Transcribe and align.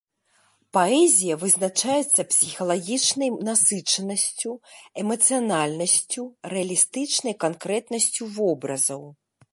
Паэзія 0.77 1.35
вызначаецца 1.43 2.21
псіхалагічнай 2.31 3.29
насычанасцю, 3.49 4.51
эмацыянальнасцю, 5.03 6.23
рэалістычнай 6.55 7.35
канкрэтнасцю 7.45 8.23
вобразаў. 8.41 9.01